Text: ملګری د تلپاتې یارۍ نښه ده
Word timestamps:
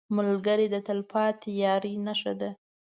ملګری 0.17 0.67
د 0.71 0.75
تلپاتې 0.87 1.49
یارۍ 1.63 1.93
نښه 2.05 2.33
ده 2.39 2.49